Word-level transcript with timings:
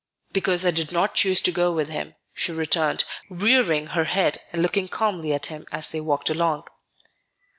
"Because 0.33 0.65
I 0.65 0.71
did 0.71 0.91
not 0.91 1.13
choose 1.13 1.41
to 1.41 1.51
go 1.51 1.71
with 1.71 1.89
him," 1.89 2.15
she 2.33 2.51
returned, 2.51 3.03
rearing 3.29 3.85
her 3.85 4.05
head 4.05 4.41
and 4.51 4.59
looking 4.63 4.87
calmly 4.87 5.31
at 5.31 5.45
him 5.45 5.67
as 5.71 5.91
they 5.91 6.01
walked 6.01 6.31
along. 6.31 6.65